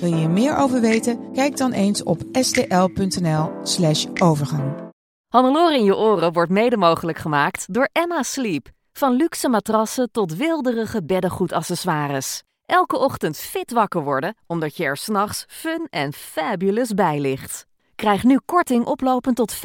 [0.00, 1.32] Wil je hier meer over weten?
[1.32, 4.72] Kijk dan eens op stl.nl/slash overgang.
[5.28, 8.68] Hannelore in je oren wordt mede mogelijk gemaakt door Emma Sleep.
[8.92, 12.42] Van luxe matrassen tot wilderige beddengoedaccessoires.
[12.66, 17.66] Elke ochtend fit wakker worden, omdat je er s'nachts fun en fabulous bij ligt.
[17.94, 19.58] Krijg nu korting oplopend tot 50%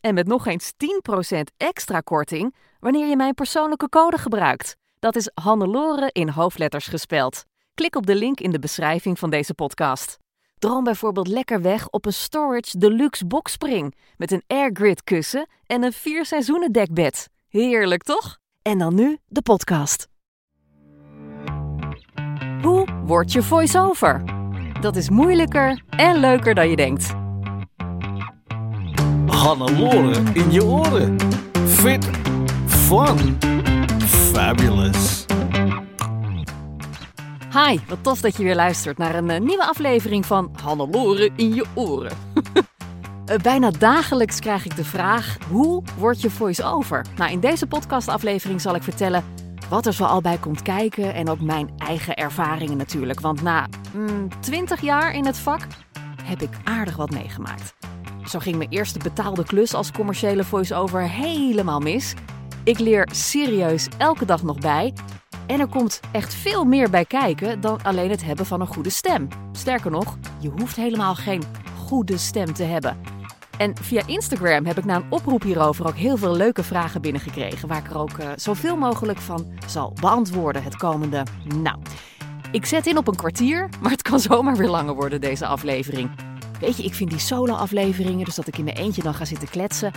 [0.00, 4.76] en met nog eens 10% extra korting wanneer je mijn persoonlijke code gebruikt.
[4.98, 7.44] Dat is Hannelore in hoofdletters gespeld.
[7.74, 10.18] Klik op de link in de beschrijving van deze podcast.
[10.58, 15.92] Droom bijvoorbeeld lekker weg op een Storage Deluxe boxspring met een airgrid kussen en een
[15.92, 17.28] vier seizoenen dekbed.
[17.48, 18.38] Heerlijk toch?
[18.62, 20.08] En dan nu de podcast.
[22.62, 24.22] Hoe word je voice-over?
[24.80, 27.14] Dat is moeilijker en leuker dan je denkt.
[29.26, 31.16] Hannelore in je oren.
[31.66, 32.10] Fit,
[32.66, 33.38] fun,
[34.06, 35.21] fabulous.
[37.52, 41.54] Hi, wat tof dat je weer luistert naar een eh, nieuwe aflevering van Hannelore in
[41.54, 42.12] je oren.
[43.26, 47.06] Eh, Bijna dagelijks krijg ik de vraag: hoe word je voice-over?
[47.16, 49.24] Nou, in deze podcastaflevering zal ik vertellen
[49.68, 53.20] wat er zo al bij komt kijken en ook mijn eigen ervaringen natuurlijk.
[53.20, 55.66] Want na mm, 20 jaar in het vak
[56.22, 57.74] heb ik aardig wat meegemaakt.
[58.24, 62.14] Zo ging mijn eerste betaalde klus als commerciële voice-over helemaal mis.
[62.64, 64.92] Ik leer serieus elke dag nog bij.
[65.46, 68.90] En er komt echt veel meer bij kijken dan alleen het hebben van een goede
[68.90, 69.28] stem.
[69.52, 71.42] Sterker nog, je hoeft helemaal geen
[71.86, 72.98] goede stem te hebben.
[73.58, 77.68] En via Instagram heb ik na een oproep hierover ook heel veel leuke vragen binnengekregen.
[77.68, 81.22] Waar ik er ook eh, zoveel mogelijk van zal beantwoorden het komende.
[81.56, 81.78] Nou,
[82.52, 86.10] ik zet in op een kwartier, maar het kan zomaar weer langer worden deze aflevering.
[86.60, 89.48] Weet je, ik vind die solo-afleveringen, dus dat ik in mijn eentje dan ga zitten
[89.48, 89.92] kletsen,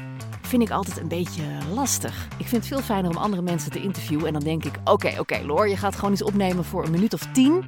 [0.56, 1.44] vind ik altijd een beetje
[1.74, 2.28] lastig.
[2.38, 5.20] Ik vind het veel fijner om andere mensen te interviewen en dan denk ik: oké,
[5.20, 7.64] oké, Loor, je gaat gewoon iets opnemen voor een minuut of tien.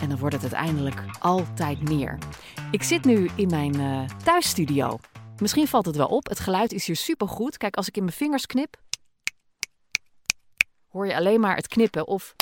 [0.00, 2.18] En dan wordt het uiteindelijk altijd meer.
[2.70, 4.98] Ik zit nu in mijn eh, thuisstudio.
[5.38, 7.56] Misschien valt het wel op, het geluid is hier supergoed.
[7.56, 8.76] Kijk, als ik in mijn vingers knip,
[10.88, 12.06] hoor je alleen maar het knippen.
[12.06, 12.34] Of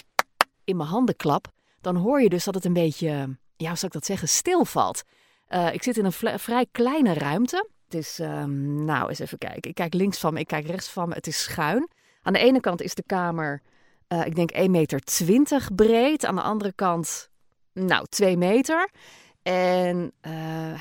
[0.64, 1.46] in mijn handen klap,
[1.80, 3.08] dan hoor je dus dat het een beetje,
[3.56, 5.02] ja, hoe zou ik dat zeggen, stilvalt.
[5.48, 7.68] Uh, ik zit in een vrij kleine ruimte.
[7.94, 9.70] Is, ehm, nou, eens even kijken.
[9.70, 11.14] Ik kijk links van me, ik kijk rechts van me.
[11.14, 11.88] Het is schuin.
[12.22, 13.62] Aan de ene kant is de kamer,
[14.08, 16.24] uh, ik denk 1,20 meter breed.
[16.24, 17.30] Aan de andere kant,
[17.72, 18.90] nou, 2 meter.
[19.42, 20.32] En uh,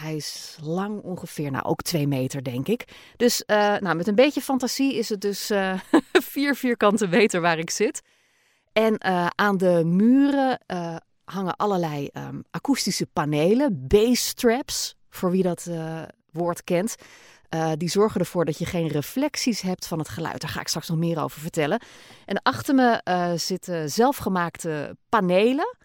[0.01, 2.85] hij is lang ongeveer, nou ook 2 meter denk ik.
[3.17, 5.79] Dus uh, nou, met een beetje fantasie is het dus uh,
[6.33, 8.01] vier vierkante meter waar ik zit.
[8.73, 9.03] En
[9.35, 10.59] aan de muren
[11.23, 15.69] hangen allerlei um, akoestische panelen, bass straps, voor wie dat
[16.31, 16.95] woord kent.
[17.77, 20.41] die zorgen ervoor dat je geen reflecties hebt van het geluid.
[20.41, 21.81] Daar ga ik straks nog meer over vertellen.
[22.25, 23.01] En achter me
[23.37, 25.77] zitten zelfgemaakte panelen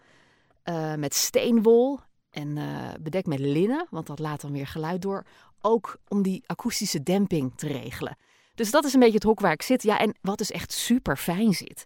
[0.97, 1.99] met steenwol
[2.29, 2.57] en
[2.99, 5.25] bedekt met linnen, want dat laat dan weer geluid door.
[5.61, 8.17] Ook om die akoestische demping te regelen.
[8.55, 9.83] Dus dat is een beetje het hok waar ik zit.
[9.83, 11.85] Ja, en wat dus echt super fijn zit,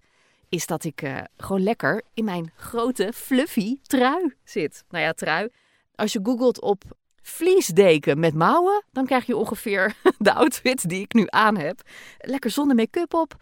[0.50, 1.04] is dat ik
[1.38, 4.84] gewoon lekker in mijn grote fluffy trui zit.
[4.90, 5.50] Nou ja, trui.
[5.96, 6.84] Als je googelt op
[7.22, 11.82] vliesdeken met mouwen, dan krijg je ongeveer de outfit die ik nu aan heb.
[12.18, 13.36] Lekker zonder make-up op,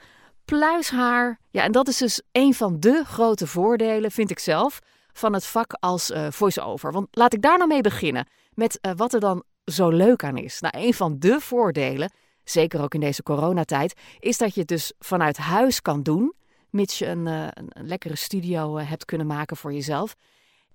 [0.45, 1.39] pluishaar.
[1.49, 4.79] Ja, en dat is dus een van de grote voordelen, vind ik zelf
[5.13, 6.91] van het vak als uh, voice-over.
[6.91, 8.27] Want laat ik daar nou mee beginnen.
[8.53, 10.59] Met uh, wat er dan zo leuk aan is.
[10.59, 12.11] Nou, een van de voordelen,
[12.43, 16.33] zeker ook in deze coronatijd, is dat je het dus vanuit huis kan doen.
[16.69, 20.15] Mits je een, uh, een lekkere studio hebt kunnen maken voor jezelf.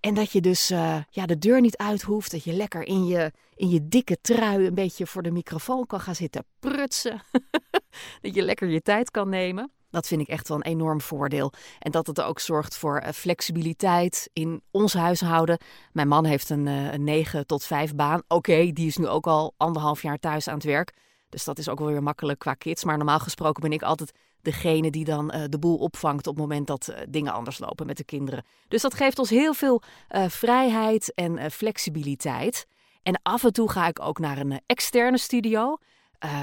[0.04, 0.69] En dat je dus
[1.10, 2.31] ja, de deur niet uit hoeft.
[2.31, 6.00] Dat je lekker in je, in je dikke trui een beetje voor de microfoon kan
[6.00, 7.23] gaan zitten prutsen.
[8.23, 9.73] dat je lekker je tijd kan nemen.
[9.90, 11.52] Dat vind ik echt wel een enorm voordeel.
[11.79, 15.58] En dat het ook zorgt voor uh, flexibiliteit in ons huishouden.
[15.93, 18.23] Mijn man heeft een, uh, een 9 tot 5 baan.
[18.29, 20.93] Oké, die is nu ook al anderhalf jaar thuis aan het werk.
[21.29, 22.84] Dus dat is ook wel weer makkelijk qua kids.
[22.84, 24.12] Maar normaal gesproken ben ik altijd
[24.44, 27.96] degene die dan uh, de boel opvangt op het moment dat dingen anders lopen met
[27.96, 28.44] de kinderen.
[28.69, 29.82] Dus dat geeft ons heel veel
[30.29, 32.67] vrijheid en flexibiliteit.
[33.02, 35.76] En af en toe ga ik ook naar een externe studio.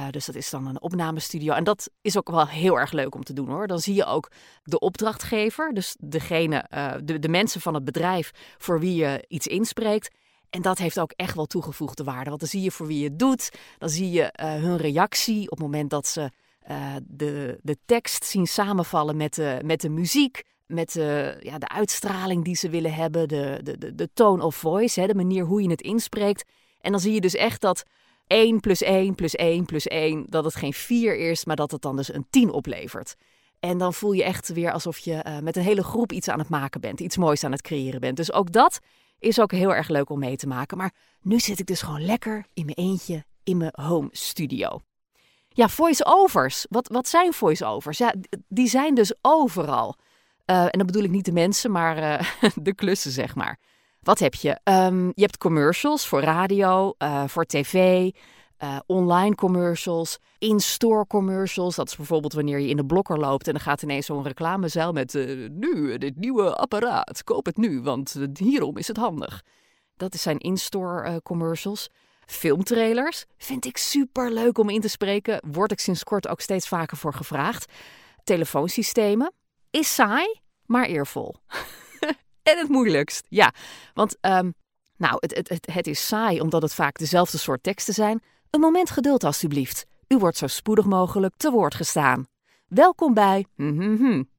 [0.09, 1.53] Dus dat is dan een opnamestudio.
[1.53, 3.67] En dat is ook wel heel erg leuk om te doen hoor.
[3.67, 4.31] Dan zie je ook
[4.63, 6.65] de opdrachtgever, dus degene,
[7.03, 10.15] de, de mensen van het bedrijf voor wie je iets inspreekt.
[10.49, 12.29] En dat heeft ook echt wel toegevoegde waarde.
[12.29, 13.51] Want dan zie je voor wie je het doet.
[13.77, 16.31] Dan zie je hun reactie op het moment dat ze
[16.69, 20.43] uh, de, de tekst zien samenvallen met de, met de muziek.
[20.65, 23.27] Met de, ja, de uitstraling die ze willen hebben.
[23.27, 26.43] De, de, de, de tone of voice, hè, de manier hoe je het inspreekt.
[26.81, 27.83] En dan zie je dus echt dat
[28.27, 31.81] 1 plus 1 plus 1 plus 1, dat het geen 4 is, maar dat het
[31.81, 33.15] dan dus een 10 oplevert.
[33.59, 36.39] En dan voel je echt weer alsof je uh, met een hele groep iets aan
[36.39, 36.99] het maken bent.
[36.99, 38.17] Iets moois aan het creëren bent.
[38.17, 38.79] Dus ook dat
[39.19, 40.77] is ook heel erg leuk om mee te maken.
[40.77, 44.79] Maar nu zit ik dus gewoon lekker in mijn eentje in mijn home studio.
[45.53, 46.65] Ja, voice-overs.
[46.69, 47.97] Wat, wat zijn voice-overs?
[47.97, 48.13] Ja,
[48.47, 49.95] die zijn dus overal.
[50.45, 53.59] Uh, en dan bedoel ik niet de mensen, maar uh, de klussen, zeg maar.
[53.99, 54.59] Wat heb je?
[54.63, 58.09] Um, je hebt commercials voor radio, uh, voor tv,
[58.85, 61.75] online commercials, in-store commercials.
[61.75, 64.91] Dat is bijvoorbeeld wanneer je in de blokker loopt en dan gaat ineens zo'n reclamezaal
[64.91, 65.13] met
[65.51, 69.41] nu, dit nieuwe apparaat, koop het nu, want hierom is het handig.
[69.97, 71.89] Dat zijn in-store commercials.
[72.25, 75.41] Filmtrailers vind ik super leuk om in te spreken.
[75.51, 77.71] Word ik sinds kort ook steeds vaker voor gevraagd.
[78.23, 79.33] Telefoonsystemen
[79.69, 81.35] is saai, maar eervol.
[82.49, 83.53] en het moeilijkst, ja.
[83.93, 84.53] Want, um,
[84.97, 88.21] nou, het, het, het, is saai omdat het vaak dezelfde soort teksten zijn.
[88.49, 89.85] Een moment geduld, alstublieft.
[90.07, 92.27] U wordt zo spoedig mogelijk te woord gestaan.
[92.67, 93.45] Welkom bij.
[93.55, 94.29] Mm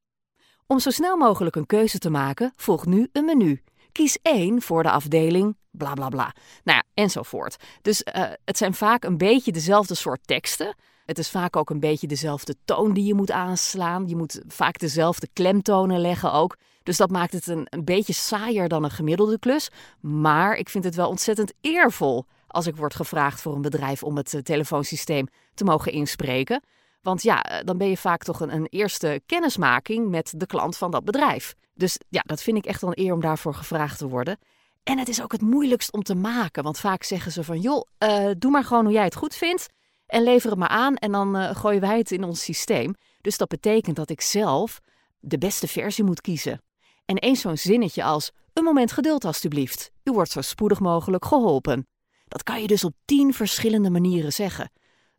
[0.67, 3.63] Om zo snel mogelijk een keuze te maken, volgt nu een menu.
[3.91, 6.33] Kies één voor de afdeling bla bla bla.
[6.63, 7.55] Nou ja, enzovoort.
[7.81, 10.75] Dus uh, het zijn vaak een beetje dezelfde soort teksten.
[11.05, 14.07] Het is vaak ook een beetje dezelfde toon die je moet aanslaan.
[14.07, 16.57] Je moet vaak dezelfde klemtonen leggen ook.
[16.83, 19.69] Dus dat maakt het een, een beetje saaier dan een gemiddelde klus.
[19.99, 24.17] Maar ik vind het wel ontzettend eervol als ik word gevraagd voor een bedrijf om
[24.17, 26.63] het uh, telefoonsysteem te mogen inspreken.
[27.01, 30.77] Want ja, eh, dan ben je vaak toch een, een, eerste kennismaking met de klant
[30.77, 31.55] van dat bedrijf.
[31.73, 34.37] Dus ja, dat vind ik echt wel een eer om daarvoor gevraagd te worden.
[34.83, 36.63] En het is ook het moeilijkst om te maken.
[36.63, 39.67] Want vaak zeggen ze van, joh, uh, doe maar gewoon hoe jij het goed vindt.
[40.05, 42.95] En lever het maar aan en dan uh, gooien wij het in ons systeem.
[43.21, 44.79] Dus dat betekent dat ik zelf
[45.19, 46.61] de beste versie moet kiezen.
[47.05, 49.91] En eens zo'n zinnetje als, een moment geduld alstublieft.
[50.03, 51.87] U wordt zo spoedig mogelijk geholpen.
[52.27, 54.71] Dat kan je dus op tien verschillende manieren zeggen.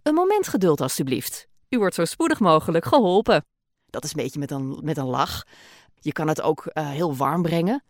[0.02, 1.46] Een moment geduld alstublieft.
[1.68, 3.44] U wordt zo spoedig mogelijk geholpen.
[3.86, 5.44] Dat is een beetje met een, met een lach.
[6.00, 7.84] Je kan het ook uh, heel warm brengen.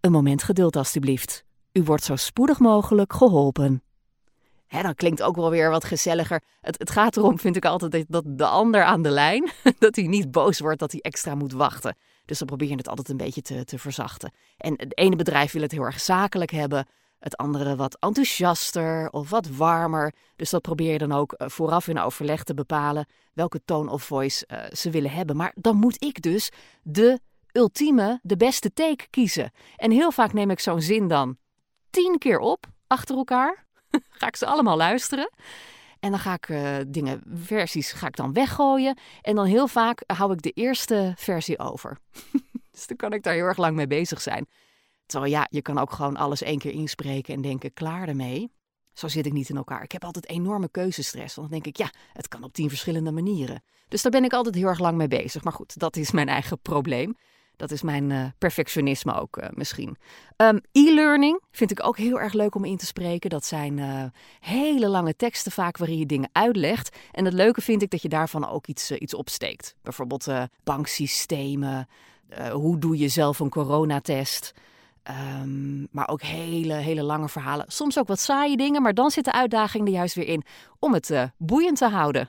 [0.00, 1.44] Een moment geduld alstublieft.
[1.72, 3.82] U wordt zo spoedig mogelijk geholpen.
[4.66, 6.42] Hè, dan klinkt ook wel weer wat gezelliger.
[6.60, 10.06] Het, het gaat erom, vind ik altijd, dat de ander aan de lijn, dat hij
[10.06, 11.96] niet boos wordt dat hij extra moet wachten.
[12.24, 14.32] Dus dan probeer je het altijd een beetje te, te verzachten.
[14.56, 16.86] En het ene bedrijf wil het heel erg zakelijk hebben,
[17.18, 20.12] het andere wat enthousiaster of wat warmer.
[20.36, 24.02] Dus dat probeer je dan ook eh, vooraf in overleg te bepalen welke tone of
[24.02, 25.36] voice uh, ze willen hebben.
[25.36, 26.50] Maar dan moet ik dus
[26.82, 27.20] de
[27.58, 29.52] ultieme, de beste take kiezen.
[29.76, 31.36] En heel vaak neem ik zo'n zin dan
[31.90, 33.66] tien keer op achter elkaar.
[34.20, 35.30] ga ik ze allemaal luisteren.
[36.00, 38.98] En dan ga ik uh, dingen, versies ga ik dan weggooien.
[39.22, 41.98] En dan heel vaak hou ik de eerste versie over.
[42.70, 44.46] dus dan kan ik daar heel erg lang mee bezig zijn.
[45.06, 48.52] Terwijl ja, je kan ook gewoon alles één keer inspreken en denken, klaar ermee.
[48.92, 49.82] Zo zit ik niet in elkaar.
[49.82, 51.34] Ik heb altijd enorme keuzestress.
[51.34, 53.62] Want dan denk ik, ja, het kan op tien verschillende manieren.
[53.88, 55.44] Dus daar ben ik altijd heel erg lang mee bezig.
[55.44, 57.16] Maar goed, dat is mijn eigen probleem.
[57.58, 59.96] Dat is mijn uh, perfectionisme ook uh, misschien.
[60.36, 63.30] Um, E-learning vind ik ook heel erg leuk om in te spreken.
[63.30, 64.04] Dat zijn uh,
[64.40, 66.96] hele lange teksten vaak waarin je dingen uitlegt.
[67.12, 69.74] En het leuke vind ik dat je daarvan ook iets, iets opsteekt.
[69.82, 70.26] Bijvoorbeeld
[70.64, 71.88] banksystemen.
[72.52, 74.54] hoe doe je zelf een coronatest?
[75.10, 77.64] Um, maar ook hele, hele lange verhalen.
[77.68, 80.44] Soms ook wat saaie dingen, maar dan zit de uitdaging er juist weer in
[80.78, 82.28] om het uh, boeiend te houden.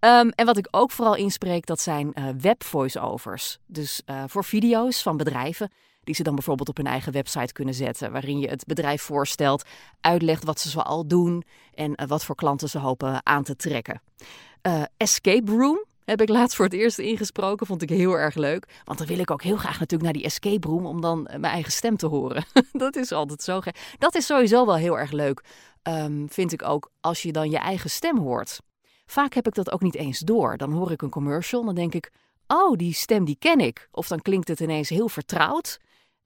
[0.00, 3.58] um, en wat ik ook vooral inspreek, dat zijn uh, web voice-overs.
[3.66, 5.70] Dus uh, voor video's van bedrijven
[6.04, 8.12] die ze dan bijvoorbeeld op hun eigen website kunnen zetten.
[8.12, 9.64] Waarin je het bedrijf voorstelt,
[10.00, 14.00] uitlegt wat ze zoal doen en wat voor klanten ze hopen aan te trekken.
[14.96, 17.66] Escape Room heb ik laatst voor het eerst ingesproken.
[17.66, 18.66] Vond ik heel erg leuk.
[18.84, 21.44] Want dan wil ik ook heel graag natuurlijk naar die escape room om dan mijn
[21.44, 22.44] eigen stem te horen.
[22.72, 23.94] dat is altijd zo gek.
[23.98, 25.44] Dat is sowieso wel heel erg leuk.
[25.82, 28.60] Um, vind ik ook als je dan je eigen stem hoort.
[29.06, 30.56] Vaak heb ik dat ook niet eens door.
[30.56, 32.10] Dan hoor ik een commercial en dan denk ik,
[32.46, 33.88] oh, die stem die ken ik.
[33.90, 35.78] Of dan klinkt het ineens heel vertrouwd.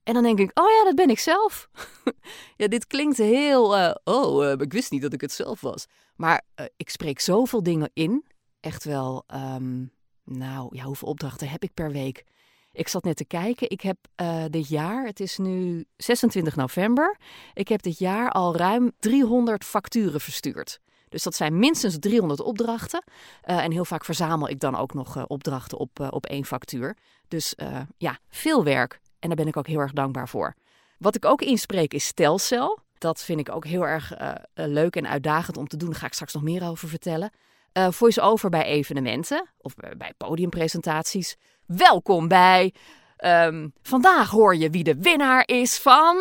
[0.03, 1.69] En dan denk ik, oh ja, dat ben ik zelf.
[2.57, 5.85] ja, dit klinkt heel, uh, oh, uh, ik wist niet dat ik het zelf was.
[6.15, 6.41] Maar
[6.77, 8.25] ik spreek zoveel dingen in
[8.63, 9.91] echt wel, um,
[10.23, 12.23] nou ja, hoeveel opdrachten heb ik per week?
[12.71, 13.69] Ik zat net te kijken.
[13.69, 17.17] Ik heb uh, dit jaar, het is nu 26 november,
[17.53, 20.79] ik heb dit jaar al ruim 300 facturen verstuurd.
[21.09, 23.03] Dus dat zijn minstens 300 opdrachten.
[23.45, 26.97] Uh, en heel vaak verzamel ik dan ook nog uh, opdrachten op, op één factuur.
[27.27, 27.55] Dus
[27.97, 28.99] ja, veel werk.
[29.19, 30.55] En daar ben ik ook heel erg dankbaar voor.
[30.97, 32.79] Wat ik ook inspreek is Telcel.
[32.97, 34.13] dat vind ik ook heel erg
[34.53, 35.89] leuk en uitdagend om te doen.
[35.89, 37.31] Daar ga ik straks nog meer over vertellen.
[37.73, 41.35] Uh, Voice-over bij evenementen of bij podiumpresentaties.
[41.65, 42.73] Welkom bij.
[43.17, 46.17] Um, vandaag hoor je wie de winnaar is van.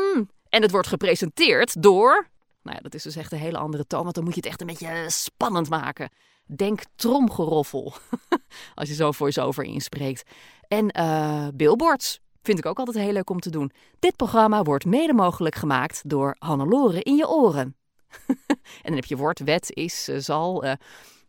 [0.49, 2.29] En het wordt gepresenteerd door.
[2.63, 4.49] Nou ja, dat is dus echt een hele andere toon, want dan moet je het
[4.49, 6.11] echt een beetje spannend maken.
[6.47, 7.95] Denk tromgeroffel,
[8.75, 10.31] als je zo voice-over inspreekt.
[10.69, 13.73] En uh, billboards vind ik ook altijd heel leuk om te doen.
[13.99, 17.77] Dit programma wordt mede mogelijk gemaakt door Hannelore in je oren.
[18.47, 20.65] en dan heb je woord, wet, is, zal.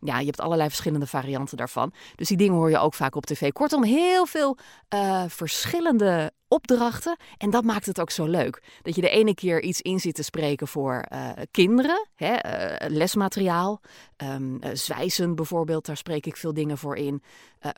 [0.04, 1.94] Ja, je hebt allerlei verschillende varianten daarvan.
[2.16, 3.52] Dus die dingen hoor je ook vaak op tv.
[3.52, 4.58] Kortom, heel veel
[4.94, 7.18] uh, verschillende opdrachten.
[7.38, 8.64] En dat maakt het ook zo leuk.
[8.82, 12.96] Dat je de ene keer iets in zit te spreken voor uh, kinderen, hè, uh,
[12.98, 13.82] lesmateriaal.
[14.18, 17.24] Um, zwijzen bijvoorbeeld, daar spreek ik veel dingen voor in.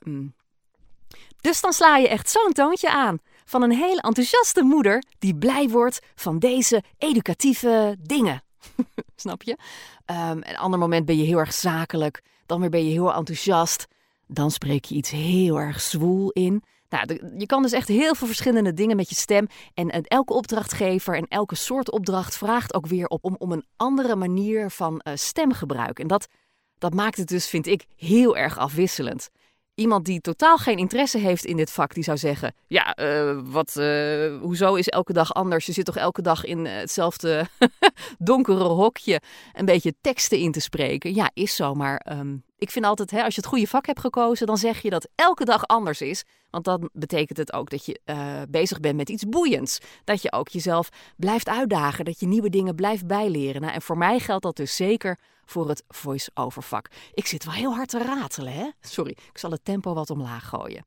[0.05, 0.35] Um,
[1.41, 5.69] dus dan sla je echt zo'n toontje aan van een hele enthousiaste moeder die blij
[5.69, 8.43] wordt van deze educatieve dingen.
[9.15, 9.57] Snap je?
[10.11, 12.21] Um, een ander moment ben je heel erg zakelijk.
[12.45, 13.87] Dan weer ben je heel enthousiast.
[14.27, 16.63] Dan spreek je iets heel erg zwoel in.
[16.89, 19.47] Nou, je kan dus echt heel veel verschillende dingen met je stem.
[19.73, 24.15] En, elke opdrachtgever en elke soort opdracht vraagt ook weer op om, om een andere
[24.15, 25.99] manier van uh, stemgebruik.
[25.99, 26.27] En dat,
[26.77, 29.29] dat maakt het dus, vind ik, heel erg afwisselend.
[29.75, 33.75] Iemand die totaal geen interesse heeft in dit vak, die zou zeggen: Ja, uh, wat,
[33.77, 35.65] uh, hoezo is elke dag anders?
[35.65, 37.47] Je zit toch elke dag in hetzelfde
[38.17, 39.21] donkere hokje
[39.53, 41.13] een beetje teksten in te spreken?
[41.13, 43.99] Ja, is zo, maar um, ik vind altijd, hè, als je het goede vak hebt
[43.99, 46.23] gekozen, dan zeg je dat elke dag anders is.
[46.49, 49.79] Want dan betekent het ook dat je uh, bezig bent met iets boeiends.
[50.03, 53.61] Dat je ook jezelf blijft uitdagen, dat je nieuwe dingen blijft bijleren.
[53.61, 56.87] Nou, en voor mij geldt dat dus zeker voor het voice-over vak.
[57.13, 58.69] Ik zit wel heel hard te ratelen, hè?
[58.81, 60.85] Sorry, ik zal het tempo wat omlaag gooien.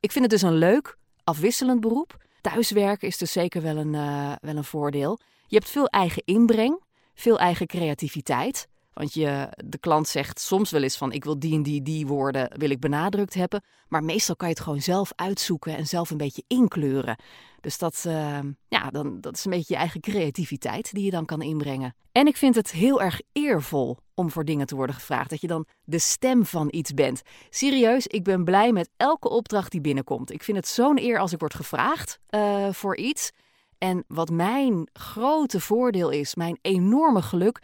[0.00, 2.16] Ik vind het dus een leuk, afwisselend beroep.
[2.40, 5.18] Thuiswerken is dus zeker wel een, uh, wel een voordeel.
[5.46, 6.82] Je hebt veel eigen inbreng,
[7.14, 8.68] veel eigen creativiteit.
[8.94, 12.06] Want je, de klant zegt soms wel eens van ik wil die en die, die
[12.06, 13.62] woorden wil ik benadrukt hebben.
[13.88, 17.16] Maar meestal kan je het gewoon zelf uitzoeken en zelf een beetje inkleuren.
[17.60, 21.24] Dus dat, uh, ja, dan, dat is een beetje je eigen creativiteit die je dan
[21.24, 21.94] kan inbrengen.
[22.12, 25.30] En ik vind het heel erg eervol om voor dingen te worden gevraagd.
[25.30, 27.22] Dat je dan de stem van iets bent.
[27.50, 30.32] Serieus, ik ben blij met elke opdracht die binnenkomt.
[30.32, 33.30] Ik vind het zo'n eer als ik word gevraagd uh, voor iets.
[33.78, 37.62] En wat mijn grote voordeel is, mijn enorme geluk,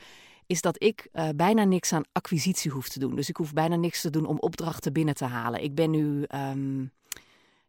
[0.50, 3.14] is dat ik uh, bijna niks aan acquisitie hoef te doen.
[3.14, 5.62] Dus ik hoef bijna niks te doen om opdrachten binnen te halen.
[5.62, 6.92] Ik ben nu, um,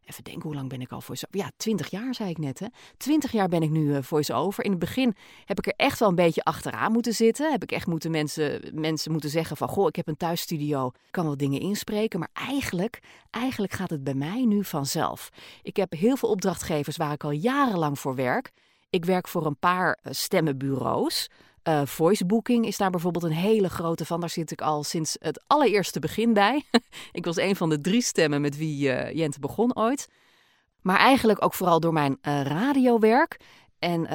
[0.04, 1.38] even denken, hoe lang ben ik al voice-over?
[1.38, 2.58] Ja, twintig jaar zei ik net.
[2.58, 2.66] Hè?
[2.96, 4.64] Twintig jaar ben ik nu uh, voice-over.
[4.64, 7.50] In het begin heb ik er echt wel een beetje achteraan moeten zitten.
[7.50, 11.24] Heb ik echt moeten mensen, mensen moeten zeggen van, goh, ik heb een thuisstudio, kan
[11.24, 12.18] wel dingen inspreken.
[12.18, 12.98] Maar eigenlijk,
[13.30, 15.30] eigenlijk gaat het bij mij nu vanzelf.
[15.62, 18.50] Ik heb heel veel opdrachtgevers waar ik al jarenlang voor werk.
[18.90, 21.28] Ik werk voor een paar uh, stemmenbureaus.
[21.68, 24.20] Uh, voicebooking is daar bijvoorbeeld een hele grote van.
[24.20, 26.64] Daar zit ik al sinds het allereerste begin bij.
[27.12, 30.08] ik was een van de drie stemmen met wie uh, Jente begon ooit.
[30.80, 33.40] Maar eigenlijk ook vooral door mijn uh, radiowerk.
[33.78, 34.06] En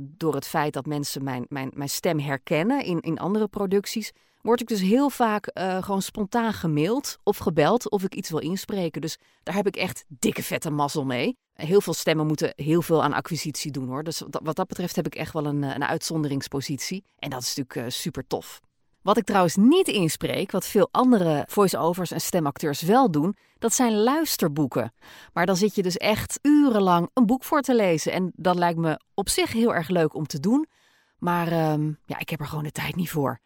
[0.00, 4.12] door het feit dat mensen mijn, mijn, mijn stem herkennen in, in andere producties,
[4.46, 9.00] word ik dus heel vaak gewoon spontaan gemaild of gebeld of ik iets wil inspreken.
[9.00, 11.36] Dus daar heb ik echt dikke vette mazzel mee.
[11.52, 14.02] Heel veel stemmen moeten heel veel aan acquisitie doen hoor.
[14.02, 17.04] Dus wat dat betreft heb ik echt wel een, een uitzonderingspositie.
[17.18, 18.60] En dat is natuurlijk uh, super tof.
[19.02, 23.94] Wat ik trouwens niet inspreek, wat veel andere voice-overs en stemacteurs wel doen, dat zijn
[23.94, 24.92] luisterboeken.
[25.32, 28.12] Maar dan zit je dus echt urenlang een boek voor te lezen.
[28.12, 30.66] En dat lijkt me op zich heel erg leuk om te doen.
[31.18, 33.40] Maar um, ja, ik heb er gewoon de tijd niet voor.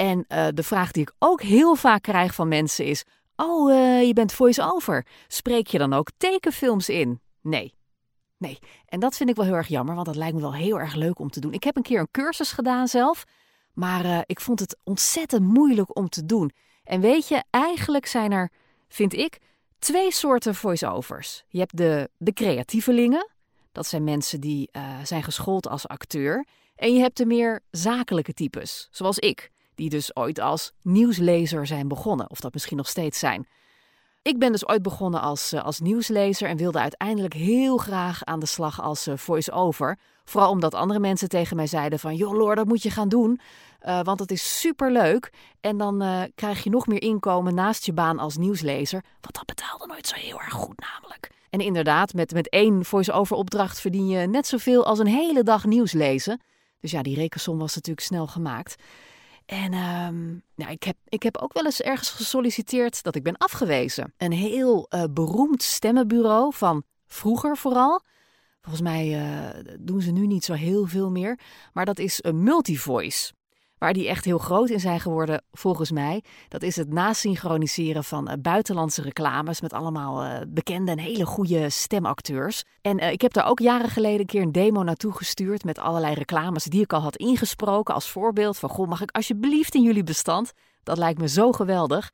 [0.00, 3.04] En uh, de vraag die ik ook heel vaak krijg van mensen is:
[3.36, 5.06] Oh, uh, je bent voice-over.
[5.28, 7.20] Spreek je dan ook tekenfilms in?
[7.40, 7.74] Nee.
[8.36, 8.58] Nee.
[8.86, 10.94] En dat vind ik wel heel erg jammer, want dat lijkt me wel heel erg
[10.94, 11.52] leuk om te doen.
[11.52, 13.24] Ik heb een keer een cursus gedaan zelf,
[13.74, 16.50] maar uh, ik vond het ontzettend moeilijk om te doen.
[16.84, 18.50] En weet je, eigenlijk zijn er,
[18.88, 19.38] vind ik,
[19.78, 21.44] twee soorten voice-overs.
[21.48, 23.28] Je hebt de, de creatievelingen,
[23.72, 24.70] dat zijn mensen die
[25.02, 26.46] zijn geschoold als acteur.
[26.74, 31.88] En je hebt de meer zakelijke types, zoals ik, die dus ooit als nieuwslezer zijn
[31.88, 33.46] begonnen, of dat misschien nog steeds zijn.
[34.22, 38.40] Ik ben dus ooit begonnen als, uh, als nieuwslezer en wilde uiteindelijk heel graag aan
[38.40, 39.98] de slag als uh, voice-over.
[40.24, 42.14] Vooral omdat andere mensen tegen mij zeiden van...
[42.14, 43.40] joh Loor, dat moet je gaan doen,
[43.86, 45.32] uh, want het is superleuk.
[45.60, 49.04] En dan krijg je nog meer inkomen naast je baan als nieuwslezer.
[49.20, 51.30] Want dat betaalde nooit zo heel erg goed namelijk.
[51.50, 55.64] En inderdaad, met, met één voice-over opdracht verdien je net zoveel als een hele dag
[55.64, 56.40] nieuws lezen.
[56.80, 58.76] Dus ja, die rekensom was natuurlijk snel gemaakt.
[59.50, 63.36] En um, nou, ik, heb, ik heb ook wel eens ergens gesolliciteerd dat ik ben
[63.36, 64.14] afgewezen.
[64.16, 68.02] Een heel uh, beroemd stemmenbureau van vroeger vooral.
[68.60, 71.38] Volgens mij uh, doen ze nu niet zo heel veel meer.
[71.72, 73.32] Maar dat is een multivoice.
[73.80, 76.24] Waar die echt heel groot in zijn geworden, volgens mij.
[76.48, 79.60] Dat is het nasynchroniseren van uh, buitenlandse reclames.
[79.60, 82.64] Met allemaal uh, bekende en hele goede stemacteurs.
[82.82, 85.64] En ik heb daar ook jaren geleden een keer een demo naartoe gestuurd.
[85.64, 87.94] Met allerlei reclames die ik al had ingesproken.
[87.94, 90.52] Als voorbeeld van: Goh, mag ik alsjeblieft in jullie bestand?
[90.82, 92.10] Dat lijkt me zo geweldig.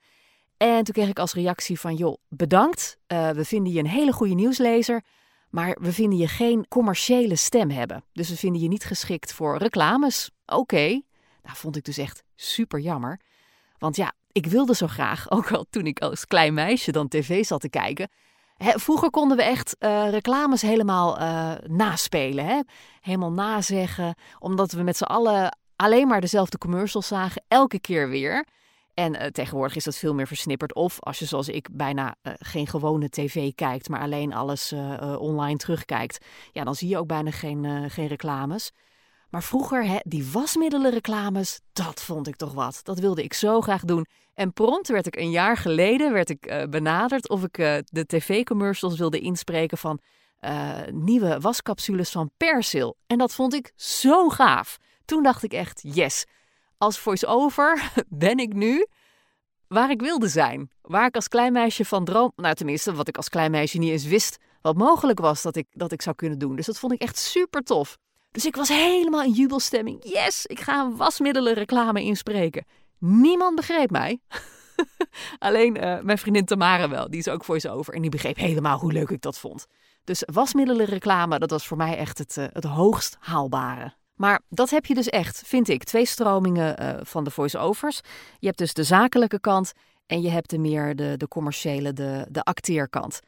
[0.56, 2.98] En toen kreeg ik als reactie van, joh, bedankt.
[3.06, 5.02] We vinden je een hele goede nieuwslezer.
[5.50, 8.04] Maar we vinden je geen commerciële stem hebben.
[8.12, 10.30] Dus we vinden je niet geschikt voor reclames.
[10.46, 11.00] Oké.
[11.46, 13.20] Nou, vond ik dus echt super jammer.
[13.78, 17.44] Want ja, ik wilde zo graag, ook al toen ik als klein meisje dan tv
[17.44, 18.08] zat te kijken.
[18.56, 22.46] Hè, vroeger konden we echt uh, reclames helemaal uh, naspelen.
[22.46, 22.60] Hè?
[23.00, 24.14] Helemaal nazeggen.
[24.38, 27.44] Omdat we met z'n allen alleen maar dezelfde commercials zagen.
[27.48, 28.46] Elke keer weer.
[28.94, 30.74] En uh, tegenwoordig is dat veel meer versnipperd.
[30.74, 34.72] Of als je zoals ik bijna geen gewone tv kijkt, maar alleen alles
[35.18, 36.24] online terugkijkt.
[36.52, 38.72] Ja, dan zie je ook bijna geen, geen reclames.
[39.30, 42.80] Maar vroeger, hè, die wasmiddelenreclames, dat vond ik toch wat.
[42.82, 44.06] Dat wilde ik zo graag doen.
[44.34, 47.54] En prompt werd ik een jaar geleden werd ik, benaderd of ik
[47.84, 50.00] de tv-commercials wilde inspreken van
[50.90, 52.96] nieuwe wascapsules van Persil.
[53.06, 54.78] En dat vond ik zo gaaf.
[55.04, 56.24] Toen dacht ik echt, yes,
[56.78, 58.86] als voice-over ben ik nu
[59.68, 60.70] waar ik wilde zijn.
[60.80, 62.32] Waar ik als klein meisje van droom.
[62.36, 64.36] Nou, tenminste, wat ik als klein meisje niet eens wist.
[64.60, 66.56] Wat mogelijk was dat ik, dat ik zou kunnen doen.
[66.56, 67.98] Dus dat vond ik echt super tof.
[68.36, 70.00] Dus ik was helemaal in jubelstemming.
[70.02, 72.64] Yes, ik ga een wasmiddelenreclame inspreken.
[72.98, 74.20] Niemand begreep mij.
[75.38, 77.10] Alleen uh, mijn vriendin Tamara wel.
[77.10, 77.94] Die is ook voice-over.
[77.94, 79.66] En die begreep helemaal hoe leuk ik dat vond.
[80.04, 83.94] Dus wasmiddelenreclame, dat was voor mij echt het, uh, het hoogst haalbare.
[84.14, 85.84] Maar dat heb je dus echt, vind ik.
[85.84, 88.00] Twee stromingen uh, van de voice-overs.
[88.38, 89.72] Je hebt dus de zakelijke kant
[90.06, 93.20] en je hebt de meer de, de commerciële, de, de acteerkant.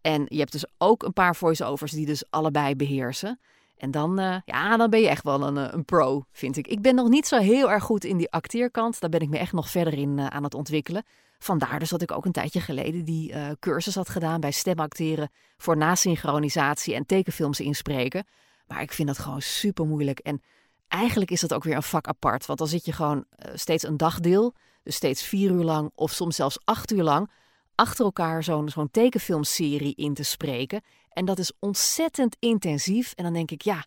[0.00, 3.40] En je hebt dus ook een paar voice-overs die dus allebei beheersen.
[3.76, 6.66] En dan, uh, ja, dan ben je echt wel een, eh, een pro, vind ik.
[6.66, 9.00] Ik ben nog niet zo heel erg goed in die acteerkant.
[9.00, 11.04] Daar ben ik me echt nog verder in uh, aan het ontwikkelen.
[11.38, 15.76] Vandaar dus dat ik ook een tijdje geleden die cursus had gedaan bij stemacteren voor
[15.76, 18.26] nasynchronisatie en tekenfilms inspreken.
[18.66, 20.18] Maar ik vind dat gewoon super moeilijk.
[20.18, 20.42] En
[20.88, 22.46] eigenlijk is dat ook weer een vak apart.
[22.46, 23.24] Want dan zit je gewoon
[23.54, 27.30] steeds een dagdeel, dus steeds vier uur lang of soms zelfs acht uur lang,
[27.74, 30.82] achter elkaar zo'n zo'n tekenfilmserie in te spreken.
[31.16, 33.12] En dat is ontzettend intensief.
[33.12, 33.86] En dan denk ik, ja,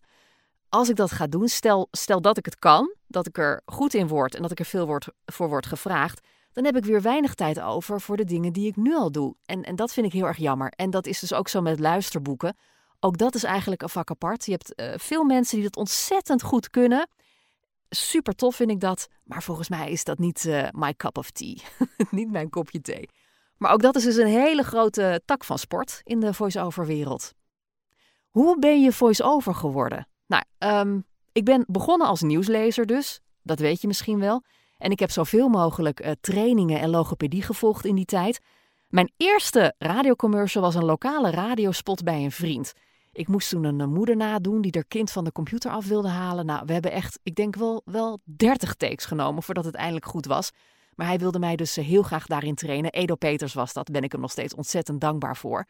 [0.68, 3.94] als ik dat ga doen, stel, stel dat ik het kan, dat ik er goed
[3.94, 7.02] in word en dat ik er veel word, voor word gevraagd, dan heb ik weer
[7.02, 9.34] weinig tijd over voor de dingen die ik nu al doe.
[9.44, 10.72] En, en dat vind ik heel erg jammer.
[10.76, 12.56] En dat is dus ook zo met luisterboeken.
[13.00, 14.44] Ook dat is eigenlijk een vak apart.
[14.46, 17.08] Je hebt uh, veel mensen die dat ontzettend goed kunnen.
[17.88, 19.08] Super tof vind ik dat.
[19.24, 21.56] Maar volgens mij is dat niet uh, my cup of tea.
[22.10, 23.08] niet mijn kopje thee.
[23.60, 27.32] Maar ook dat is dus een hele grote tak van sport in de voice-over wereld.
[28.30, 30.08] Hoe ben je voice-over geworden?
[30.26, 33.20] Nou, um, ik ben begonnen als nieuwslezer dus.
[33.42, 34.42] Dat weet je misschien wel.
[34.78, 38.40] En ik heb zoveel mogelijk uh, trainingen en logopedie gevolgd in die tijd.
[38.88, 42.72] Mijn eerste radiocommercial was een lokale radiospot bij een vriend.
[43.12, 46.46] Ik moest toen een moeder nadoen die haar kind van de computer af wilde halen.
[46.46, 50.26] Nou, we hebben echt, ik denk wel, wel 30 takes genomen voordat het eindelijk goed
[50.26, 50.50] was.
[51.00, 52.90] Maar hij wilde mij dus eh, heel graag daarin trainen.
[52.90, 55.66] Edo Peters was dat, ben ik hem nog steeds ontzettend dankbaar voor.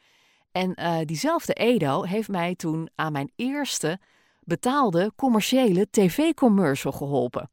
[0.52, 3.98] En uh, diezelfde Edo heeft mij toen aan mijn eerste
[4.40, 7.50] betaalde commerciële tv-commercial geholpen.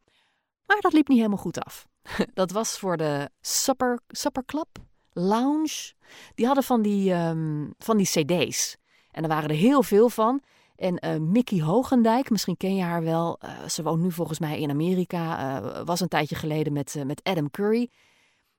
[0.65, 1.87] Maar dat liep niet helemaal goed af.
[2.33, 4.67] Dat was voor de Supper, Supper Club
[5.11, 5.93] Lounge.
[6.35, 8.77] Die hadden van die, um, van die CD's.
[9.11, 10.41] En er waren er heel veel van.
[10.77, 13.39] En uh, Mickey Hogendijk, misschien ken je haar wel.
[13.43, 15.39] Uh, ze woont nu volgens mij in Amerika.
[15.61, 17.89] Uh, was een tijdje geleden met, met Adam Curry.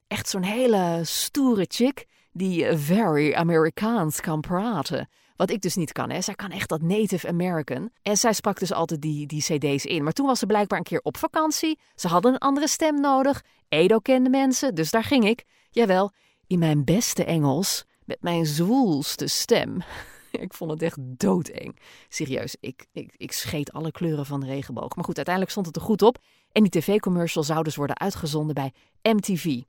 [0.06, 5.08] Echt zo'n hele stoere chick die very Amerikaans kan praten.
[5.36, 6.10] Wat ik dus niet kan.
[6.10, 6.20] Hè.
[6.20, 7.90] Zij kan echt dat Native American.
[8.02, 10.02] En zij sprak dus altijd die, die cd's in.
[10.02, 11.78] Maar toen was ze blijkbaar een keer op vakantie.
[11.94, 13.44] Ze hadden een andere stem nodig.
[13.68, 15.44] Edo kende mensen, dus daar ging ik.
[15.70, 16.12] Jawel,
[16.46, 17.84] in mijn beste Engels.
[18.04, 19.76] Met mijn zwoelste stem.
[20.46, 21.78] ik vond het echt doodeng.
[22.08, 24.94] Serieus, ik, ik, ik scheet alle kleuren van de regenboog.
[24.96, 26.18] Maar goed, uiteindelijk stond het er goed op.
[26.52, 29.60] En die tv-commercial zou dus worden uitgezonden bij MTV.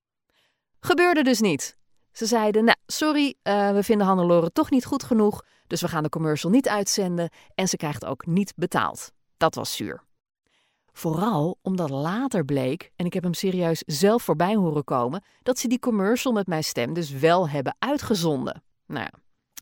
[0.79, 1.77] Gebeurde dus niet.
[2.11, 5.45] Ze zeiden, nou, sorry, uh, we vinden Hannelore toch niet goed genoeg.
[5.67, 7.29] Dus we gaan de commercial niet uitzenden.
[7.55, 9.11] En ze krijgt ook niet betaald.
[9.37, 10.03] Dat was zuur.
[10.91, 15.67] Vooral omdat later bleek, en ik heb hem serieus zelf voorbij horen komen, dat ze
[15.67, 18.63] die commercial met mijn stem dus wel hebben uitgezonden.
[18.85, 19.19] Nou ja,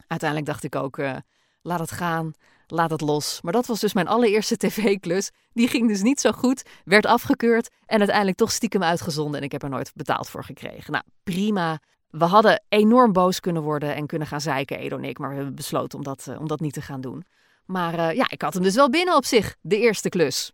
[0.08, 1.15] uiteindelijk dacht ik ook, uh,
[1.62, 2.34] laat het gaan,
[2.67, 3.39] laat het los.
[3.41, 5.32] Maar dat was dus mijn allereerste tv-klus.
[5.54, 9.52] Die ging dus niet zo goed, werd afgekeurd en uiteindelijk toch stiekem uitgezonden en ik
[9.52, 10.91] heb er nooit betaald voor gekregen.
[10.91, 11.80] Nou, prima.
[12.10, 15.36] We hadden enorm boos kunnen worden en kunnen gaan zeiken, Edo en ik, maar we
[15.36, 17.26] hebben besloten om dat, uh, om dat niet te gaan doen.
[17.65, 20.52] Maar uh, ja, ik had hem dus wel binnen op zich, de eerste klus.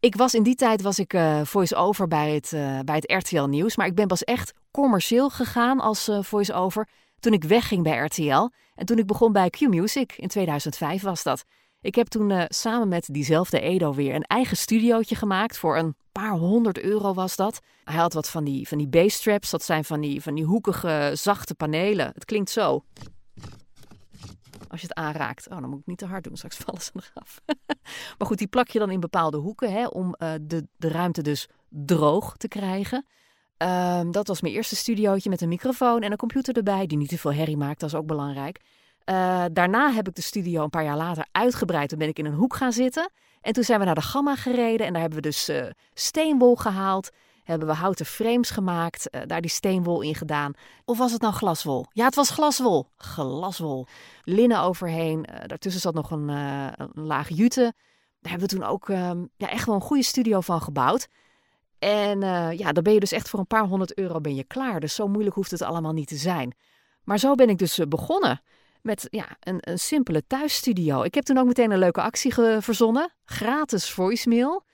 [0.00, 3.42] Ik was in die tijd was ik uh, voice-over bij het, uh, bij het RTL
[3.42, 3.76] Nieuws.
[3.76, 6.88] Maar ik ben pas echt commercieel gegaan als voice-over
[7.22, 8.48] toen ik wegging bij RTL.
[8.74, 11.44] En toen ik begon bij Q-Music, in 2005 was dat.
[11.80, 15.58] Ik heb toen uh, samen met diezelfde Edo weer een eigen studiootje gemaakt.
[15.58, 17.60] Voor een paar honderd euro was dat.
[17.84, 19.50] Hij had wat van die, van die bass straps.
[19.50, 22.10] Dat zijn van die, van die hoekige, zachte panelen.
[22.14, 22.84] Het klinkt zo.
[24.68, 25.48] Als je het aanraakt.
[25.48, 26.36] Oh, dan moet ik niet te hard doen.
[26.36, 27.40] Straks vallen ze eraf.
[28.18, 29.72] maar goed, die plak je dan in bepaalde hoeken.
[29.72, 33.06] Hè, om uh, de, de ruimte dus droog te krijgen.
[33.62, 36.86] Um, dat was mijn eerste studiootje met een microfoon en een computer erbij.
[36.86, 37.80] Die niet te veel herrie maakt.
[37.80, 38.60] Dat is ook belangrijk.
[39.04, 41.88] Uh, daarna heb ik de studio een paar jaar later uitgebreid.
[41.88, 43.10] Toen ben ik in een hoek gaan zitten.
[43.40, 44.86] En toen zijn we naar de Gamma gereden.
[44.86, 47.10] En daar hebben we dus uh, steenwol gehaald.
[47.44, 49.08] Hebben we houten frames gemaakt.
[49.10, 50.52] Uh, daar die steenwol in gedaan.
[50.84, 51.86] Of was het nou glaswol?
[51.92, 52.86] Ja, het was glaswol.
[52.96, 53.86] Glaswol.
[54.22, 55.26] Linnen overheen.
[55.46, 57.72] daartussen zat nog een, een, laag jute.
[58.20, 61.08] Daar hebben we toen ook ehm, ja, echt wel een goede studio van gebouwd.
[61.82, 62.20] En
[62.56, 64.80] ja, dan ben je dus echt voor een paar honderd euro ben je klaar.
[64.80, 66.54] Dus zo moeilijk hoeft het allemaal niet te zijn.
[67.04, 68.42] Maar zo ben ik dus begonnen
[68.82, 71.02] met ja, een, een simpele thuisstudio.
[71.02, 73.12] Ik heb toen ook meteen een leuke actie verzonnen.
[73.24, 74.64] Gratis voicemail.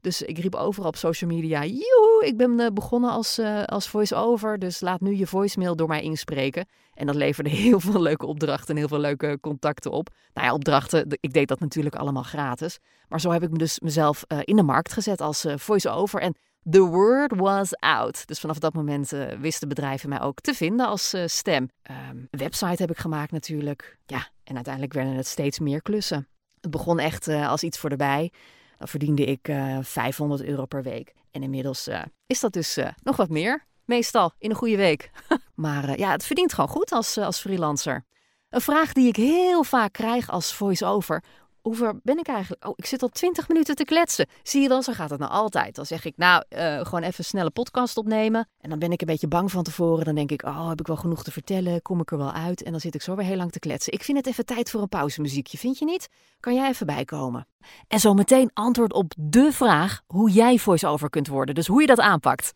[0.00, 3.88] Dus ik riep overal op social media: Joehoe, ik ben uh, begonnen als, uh, als
[3.88, 4.58] voice-over.
[4.58, 6.68] Dus laat nu je voicemail door mij inspreken.
[6.94, 10.08] En dat leverde heel veel leuke opdrachten en heel veel leuke contacten op.
[10.34, 12.78] Nou ja, opdrachten, ik deed dat natuurlijk allemaal gratis.
[13.08, 16.20] Maar zo heb ik me dus mezelf in de markt gezet als voice-over.
[16.20, 16.36] En
[16.70, 18.26] The word was out.
[18.26, 21.68] Dus vanaf dat moment uh, wisten bedrijven mij ook te vinden als uh, stem.
[21.90, 23.98] Um, een website heb ik gemaakt natuurlijk.
[24.06, 26.28] Ja, en uiteindelijk werden het steeds meer klussen.
[26.60, 28.32] Het begon echt uh, als iets voor de bij.
[28.78, 31.12] Dan verdiende ik 500 euro per week.
[31.30, 31.88] En inmiddels
[32.26, 33.64] is dat dus nog wat meer.
[33.84, 35.10] Meestal in een goede week.
[35.54, 38.04] maar ja, het verdient gewoon goed als, als freelancer.
[38.48, 41.22] Een vraag die ik heel vaak krijg als voice-over
[41.66, 42.66] hoe ver ben ik eigenlijk?
[42.66, 44.26] Oh, ik zit al twintig minuten te kletsen.
[44.42, 45.74] Zie je wel, zo gaat het nou altijd.
[45.74, 48.48] Dan zeg ik, nou, uh, gewoon even een snelle podcast opnemen.
[48.60, 50.04] En dan ben ik een beetje bang van tevoren.
[50.04, 51.82] Dan denk ik, oh, heb ik wel genoeg te vertellen?
[51.82, 52.62] Kom ik er wel uit?
[52.62, 53.92] En dan zit ik zo weer heel lang te kletsen.
[53.92, 56.08] Ik vind het even tijd voor een pauzemuziekje, vind je niet?
[56.40, 57.46] Kan jij even bijkomen?
[57.88, 61.54] En zo meteen antwoord op de vraag hoe jij voice-over kunt worden.
[61.54, 62.54] Dus hoe je dat aanpakt.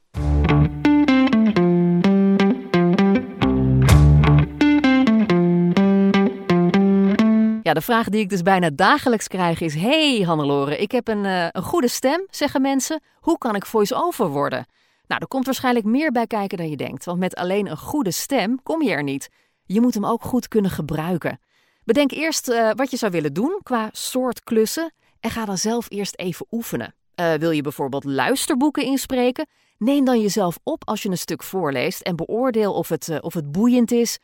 [7.73, 11.47] De vraag die ik dus bijna dagelijks krijg is: Hey Hannelore, ik heb een, uh,
[11.51, 13.01] een goede stem, zeggen mensen.
[13.21, 14.67] Hoe kan ik voice-over worden?
[15.07, 17.05] Nou, er komt waarschijnlijk meer bij kijken dan je denkt.
[17.05, 19.29] Want met alleen een goede stem kom je er niet.
[19.65, 21.41] Je moet hem ook goed kunnen gebruiken.
[21.85, 25.87] Bedenk eerst uh, wat je zou willen doen qua soort klussen en ga dan zelf
[25.89, 26.95] eerst even oefenen.
[27.21, 29.47] Uh, wil je bijvoorbeeld luisterboeken inspreken?
[29.79, 33.53] Neem dan jezelf op als je een stuk voorleest en beoordeel of het, of het
[33.53, 34.19] boeiend is,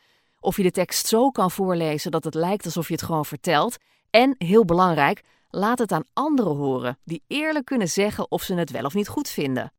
[0.47, 3.77] of je de tekst zo kan voorlezen dat het lijkt alsof je het gewoon vertelt.
[4.11, 8.71] En, heel belangrijk, laat het aan anderen horen, die eerlijk kunnen zeggen of ze het
[8.71, 9.73] wel of niet goed vinden.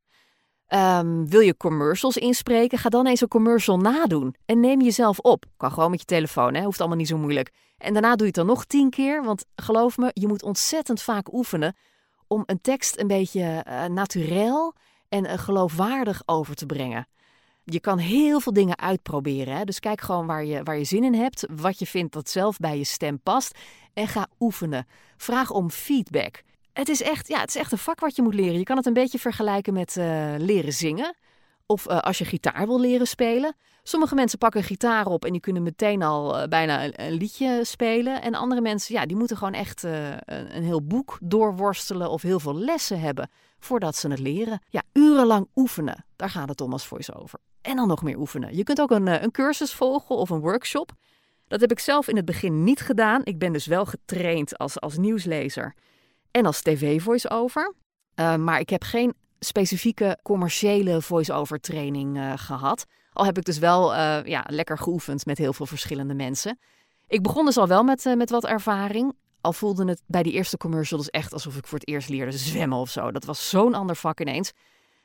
[0.74, 2.78] Um, wil je commercials inspreken?
[2.78, 4.36] Ga dan eens een commercial nadoen.
[4.46, 5.46] En neem jezelf op.
[5.58, 6.64] Kan gewoon met je telefoon, hè?
[6.64, 7.52] hoeft allemaal niet zo moeilijk.
[7.78, 11.02] En daarna doe je het dan nog tien keer, want geloof me, je moet ontzettend
[11.02, 11.76] vaak oefenen
[12.28, 14.76] om een tekst een beetje uh, naturel
[15.10, 17.08] en uh, geloofwaardig over te brengen
[17.70, 19.56] je kan heel veel dingen uitproberen.
[19.56, 19.64] Hè?
[19.64, 22.58] Dus kijk gewoon waar je, waar je zin in hebt, wat je vindt dat zelf
[22.58, 23.58] bij je stem past.
[23.94, 24.88] En ga oefenen.
[25.18, 26.42] Vraag om feedback.
[26.74, 28.58] Het is echt, ja, het is echt een vak wat je moet leren.
[28.58, 31.16] Je kan het een beetje vergelijken met uh, leren zingen.
[31.66, 33.56] Of uh, als je gitaar wil leren spelen.
[33.84, 37.64] Sommige mensen pakken gitaar op en die kunnen meteen al uh, bijna een, een, liedje
[37.64, 38.22] spelen.
[38.22, 40.20] En andere mensen, ja, die moeten gewoon echt een,
[40.56, 44.62] een heel boek doorworstelen of heel veel lessen hebben voordat ze het leren.
[44.70, 46.06] Ja, urenlang oefenen.
[46.16, 48.56] Daar gaat het om als voice-over en dan nog meer oefenen.
[48.56, 50.92] Je kunt ook een, eh, een cursus volgen of een workshop.
[51.48, 53.22] Dat heb ik zelf in het begin niet gedaan.
[53.24, 55.76] Ik ben dus wel getraind als, als nieuwslezer
[56.32, 57.74] en als tv-voice-over.
[58.16, 62.86] Uh, maar ik heb geen specifieke commerciële voice-over training uh, gehad.
[63.14, 66.60] Al heb ik dus wel ja, lekker geoefend met heel veel verschillende mensen.
[67.08, 69.14] Ik begon dus al wel met, met wat ervaring.
[69.42, 72.38] Al voelde het bij die eerste commercial dus echt alsof ik voor het eerst leerde
[72.38, 73.12] zwemmen of zo.
[73.12, 74.54] Dat was zo'n ander vak ineens.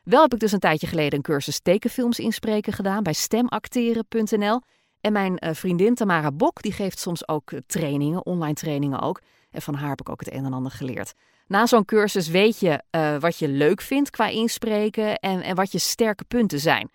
[0.02, 4.60] Wel heb ik dus een tijdje geleden een cursus tekenfilms inspreken gedaan bij stemacteren.nl.
[5.00, 9.20] En mijn uh, vriendin Tamara Bok, die geeft soms ook eh, trainingen, online trainingen ook.
[9.50, 11.12] En van haar heb ik ook het een en ander geleerd.
[11.46, 15.72] Na zo'n cursus weet je uh, wat je leuk vindt qua inspreken en, en wat
[15.72, 16.90] je sterke punten zijn.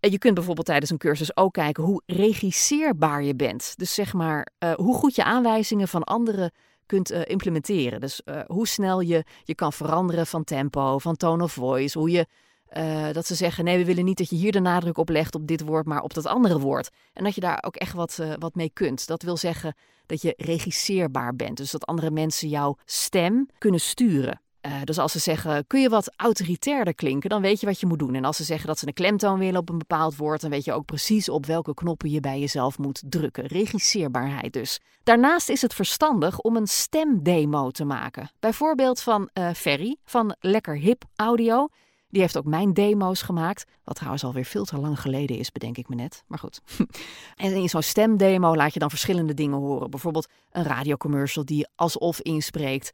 [0.00, 3.72] En je kunt bijvoorbeeld tijdens een cursus ook kijken hoe regisseerbaar je bent.
[3.76, 6.52] Dus zeg maar hoe goed je aanwijzingen van anderen
[6.86, 8.00] kunt uh, implementeren.
[8.00, 12.10] Dus uh, hoe snel je je kan veranderen van tempo, van tone of voice, hoe
[12.10, 12.26] je
[12.74, 15.34] Eh, dat ze zeggen: nee, we willen niet dat je hier de nadruk op legt
[15.34, 16.90] op dit woord, maar op dat andere woord.
[17.12, 19.06] En dat je daar ook echt wat, wat mee kunt.
[19.06, 19.74] Dat wil zeggen
[20.06, 21.56] dat je regisseerbaar bent.
[21.56, 24.40] Dus dat andere mensen jouw stem kunnen sturen.
[24.66, 27.86] Uh, dus als ze zeggen, kun je wat autoritairder klinken, dan weet je wat je
[27.86, 28.14] moet doen.
[28.14, 30.64] En als ze zeggen dat ze een klemtoon willen op een bepaald woord, dan weet
[30.64, 33.46] je ook precies op welke knoppen je bij jezelf moet drukken.
[33.46, 34.80] Regisseerbaarheid dus.
[35.02, 38.30] Daarnaast is het verstandig om een stemdemo te maken.
[38.40, 41.68] Bijvoorbeeld van uh, Ferry van Lekker Hip Audio.
[42.08, 43.64] Die heeft ook mijn demo's gemaakt.
[43.84, 46.22] Wat trouwens alweer veel te lang geleden is, bedenk ik me net.
[46.26, 46.60] Maar goed.
[47.36, 49.90] en in zo'n stemdemo laat je dan verschillende dingen horen.
[49.90, 52.92] Bijvoorbeeld een radiocommercial die alsof inspreekt.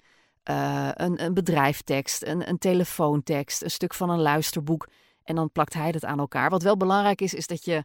[0.50, 4.88] Uh, een, een bedrijftekst, een, een telefoontekst, een stuk van een luisterboek.
[5.24, 6.50] En dan plakt hij het aan elkaar.
[6.50, 7.84] Wat wel belangrijk is, is dat je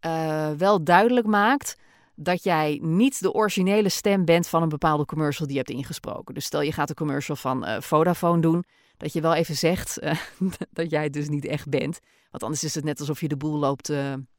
[0.00, 1.76] uh, wel duidelijk maakt
[2.14, 6.34] dat jij niet de originele stem bent van een bepaalde commercial die je hebt ingesproken.
[6.34, 8.64] Dus stel je gaat een commercial van uh, Vodafone doen,
[8.96, 9.98] dat je wel even zegt
[10.70, 11.98] dat jij het dus niet echt bent.
[12.30, 13.84] Want anders is het net alsof je de boel loopt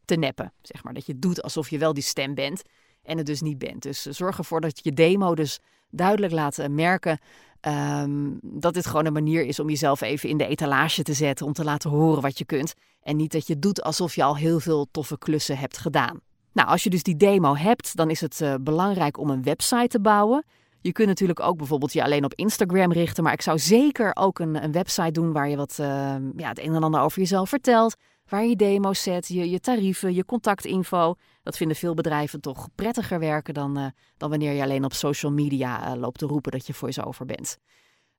[0.06, 0.54] te neppen.
[0.62, 0.94] Zeg maar.
[0.94, 2.62] Dat je doet alsof je wel die stem bent
[3.04, 3.82] en het dus niet bent.
[3.82, 5.60] Dus zorg ervoor dat je demo dus
[5.90, 7.20] duidelijk laat merken
[7.62, 11.46] Um, dat dit gewoon een manier is om jezelf even in de etalage te zetten,
[11.46, 12.74] om te laten horen wat je kunt.
[13.02, 16.20] En niet dat je doet alsof je al heel veel toffe klussen hebt gedaan.
[16.54, 19.88] Nou, als je dus die demo hebt, dan is het uh, belangrijk om een website
[19.88, 20.46] te bouwen.
[20.82, 24.40] Je kunt natuurlijk ook bijvoorbeeld je alleen op Instagram richten, maar ik zou zeker ook
[24.40, 25.88] een, een website doen waar je wat, uh,
[26.36, 27.96] ja, het een en ander over jezelf vertelt.
[28.28, 31.16] Waar je demo's zet, je, je tarieven, je contactinfo.
[31.44, 33.86] Dat vinden veel bedrijven toch prettiger werken dan, uh,
[34.18, 37.58] dan wanneer je alleen op social media uh, loopt te roepen dat je voice-over bent.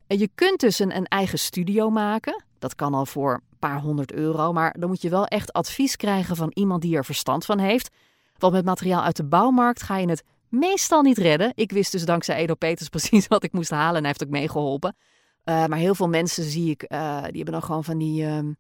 [0.07, 2.45] En je kunt dus een, eigen studio maken.
[2.59, 5.97] Dat kan al voor een paar honderd euro, maar dan moet je wel echt advies
[5.97, 7.91] krijgen van iemand die er verstand van heeft.
[8.39, 11.53] Want met materiaal uit de bouwmarkt ga je het meestal niet redden.
[11.55, 14.41] Ik wist dus dankzij Edo Peters precies wat ik moest halen en hij heeft ook
[14.41, 14.97] meegeholpen.
[15.45, 16.99] Uh, maar heel veel mensen zie ik, die
[17.37, 18.53] hebben dan gewoon van die ehm,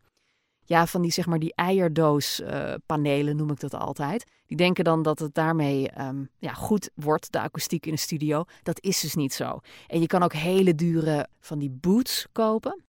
[0.68, 4.24] ja, van die, zeg maar, die eierdoospanelen uh, noem ik dat altijd.
[4.46, 8.44] Die denken dan dat het daarmee um, ja, goed wordt, de akoestiek in de studio.
[8.62, 9.61] Dat is dus niet zo.
[9.87, 12.83] En je kan ook hele dure van die boots kopen.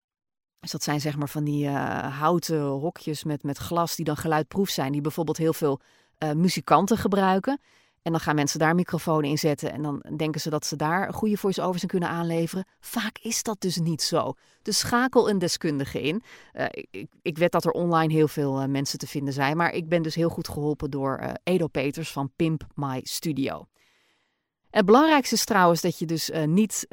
[0.59, 4.17] Dus dat zijn zeg maar van die uh, houten hokjes met, met glas die dan
[4.17, 4.91] geluidproef zijn.
[4.91, 5.79] Die bijvoorbeeld heel veel
[6.23, 7.59] uh, muzikanten gebruiken.
[8.09, 11.13] En dan gaan mensen daar microfoons in zetten en dan denken ze dat ze daar
[11.13, 12.65] goede voice-overs in kunnen aanleveren.
[12.79, 14.33] Vaak is dat dus niet zo.
[14.61, 16.21] Dus schakel een deskundige in.
[16.53, 19.73] Uh, ik, ik weet dat er online heel veel uh, mensen te vinden zijn, maar
[19.73, 23.67] ik ben dus heel goed geholpen door uh, Edo Peters van Pimp My Studio.
[24.69, 26.87] Het belangrijkste is trouwens dat je dus niet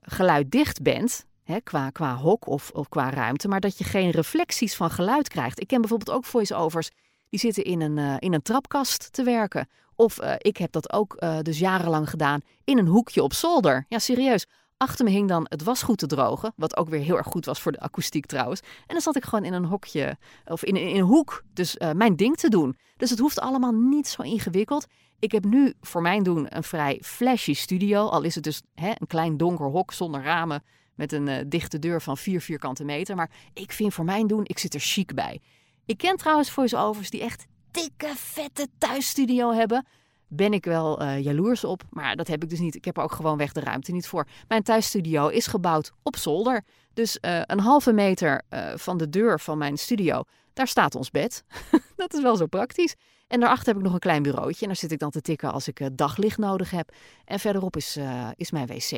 [0.00, 4.76] geluiddicht bent, hè, qua, qua hok of, of qua ruimte, maar dat je geen reflecties
[4.76, 5.60] van geluid krijgt.
[5.60, 6.90] Ik ken bijvoorbeeld ook voice-overs
[7.30, 11.16] die zitten in een, in een trapkast te werken of uh, ik heb dat ook
[11.18, 13.84] uh, dus jarenlang gedaan in een hoekje op zolder.
[13.88, 14.46] Ja, serieus.
[14.76, 17.60] Achter me hing dan het wasgoed te drogen, wat ook weer heel erg goed was
[17.60, 18.60] voor de akoestiek trouwens.
[18.60, 22.16] En dan zat ik gewoon in een hokje of in, in een hoek, dus mijn
[22.16, 22.76] ding te doen.
[22.96, 24.86] Dus het hoeft allemaal niet zo ingewikkeld.
[25.18, 28.88] Ik heb nu voor mijn doen een vrij flashy studio, al is het dus hè,
[28.88, 30.62] een klein donker hok zonder ramen
[30.94, 33.16] met een dichte deur van vier vierkante meter.
[33.16, 35.40] Maar ik vind voor mijn doen, ik zit er chic bij.
[35.86, 39.86] Ik ken trouwens voice-overs die echt dikke, vette thuisstudio hebben.
[40.28, 42.74] Ben ik wel uh, jaloers op, maar dat heb ik dus niet.
[42.74, 44.26] Ik heb er ook gewoon weg de ruimte niet voor.
[44.48, 46.64] Mijn thuisstudio is gebouwd op zolder.
[46.96, 51.10] Dus uh, een halve meter uh, van de deur van mijn studio, daar staat ons
[51.10, 51.44] bed.
[51.96, 52.94] dat is wel zo praktisch.
[53.28, 54.60] En daarachter heb ik nog een klein bureautje.
[54.60, 56.92] En daar zit ik dan te tikken als ik daglicht nodig heb.
[57.24, 57.98] En verderop is,
[58.34, 58.90] is mijn wc.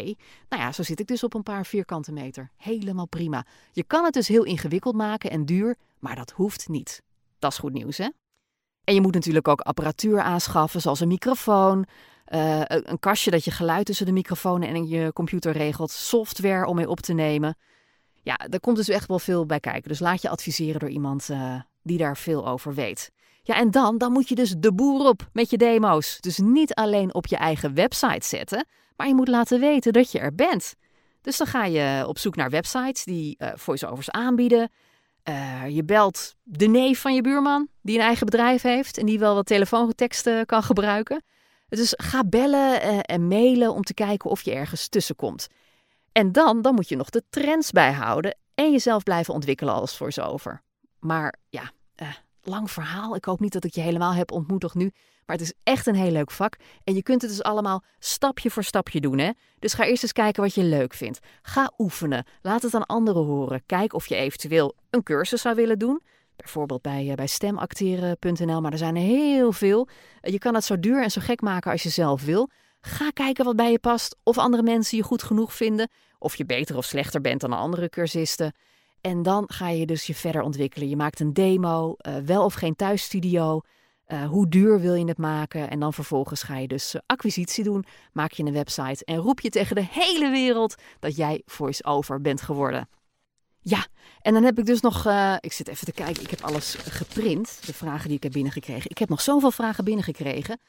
[0.49, 2.51] Nou ja, zo zit ik dus op een paar vierkante meter.
[2.57, 3.47] Helemaal prima.
[3.73, 7.03] Je kan het dus heel ingewikkeld maken en duur, maar dat hoeft niet.
[7.39, 8.09] Dat is goed nieuws, hè?
[8.85, 11.87] En je moet natuurlijk ook apparatuur aanschaffen, zoals een microfoon,
[12.25, 16.89] een kastje dat je geluid tussen de microfoon en je computer regelt, software om mee
[16.89, 17.57] op te nemen.
[18.29, 19.89] Ja, er komt dus echt wel veel bij kijken.
[19.89, 23.11] Dus laat je adviseren door iemand uh, die daar veel over weet.
[23.43, 26.17] Ja, en dan, dan moet je dus de boer op met je demo's.
[26.21, 30.19] Dus niet alleen op je eigen website zetten, maar je moet laten weten dat je
[30.19, 30.75] er bent.
[31.21, 34.71] Dus dan ga je op zoek naar websites die uh, voice-overs aanbieden.
[35.29, 39.19] Uh, je belt de neef van je buurman, die een eigen bedrijf heeft en die
[39.19, 41.23] wel wat telefoonteksten kan gebruiken.
[41.69, 45.47] Dus ga bellen en mailen om te kijken of je ergens tussenkomt.
[46.19, 50.63] En dan, dan moet je nog de trends bijhouden en jezelf blijven ontwikkelen als voice-over.
[50.99, 51.71] Maar ja,
[52.03, 52.09] uh,
[52.43, 53.15] lang verhaal.
[53.15, 54.93] Ik hoop niet dat ik je helemaal heb ontmoet nog nu.
[55.27, 56.57] Maar het is echt een heel leuk vak.
[56.85, 59.19] En je kunt het dus allemaal stapje voor stapje doen.
[59.19, 59.31] Hè?
[59.59, 61.19] Dus ga eerst eens kijken wat je leuk vindt.
[61.43, 62.27] Ga oefenen.
[62.43, 63.63] Laat het aan anderen horen.
[63.67, 66.03] Kijk of je eventueel een cursus zou willen doen.
[66.37, 68.61] Bijvoorbeeld bij, bij stemacteren.nl.
[68.61, 69.89] Maar er zijn heel veel.
[70.21, 72.49] Je kan het zo duur en zo gek maken als je zelf wil.
[72.89, 74.17] Ga kijken wat bij je past.
[74.23, 75.89] Of andere mensen je goed genoeg vinden.
[76.19, 78.53] Of je beter of slechter bent dan andere cursisten.
[79.01, 80.89] En dan ga je dus je verder ontwikkelen.
[80.89, 83.61] Je maakt een demo, uh, wel of geen thuisstudio.
[84.07, 85.71] Uh, hoe duur wil je het maken?
[85.71, 87.85] En dan vervolgens ga je dus acquisitie doen.
[88.13, 92.43] Maak je een website en roep je tegen de hele wereld dat jij voice-over bent
[92.43, 92.89] geworden.
[93.61, 93.87] Ja,
[94.21, 95.07] en dan heb ik dus nog.
[95.41, 96.23] Ik zit even te kijken.
[96.23, 97.67] Ik heb alles geprint.
[97.67, 98.91] De vragen die ik heb binnengekregen.
[98.91, 100.61] Ik heb nog zoveel vragen binnengekregen.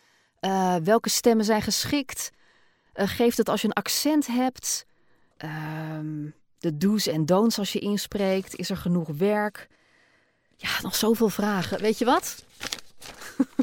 [0.42, 2.32] Uh, welke stemmen zijn geschikt?
[2.96, 4.86] Uh, geeft het als je een accent hebt?
[5.38, 6.26] Ehm,
[6.60, 8.56] de do's en don'ts als je inspreekt?
[8.56, 9.68] Is er genoeg werk?
[10.56, 11.82] Ja, nog zoveel vragen.
[11.82, 12.44] Weet je wat?